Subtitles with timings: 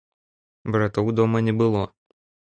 [0.75, 1.87] Братоў дома не было.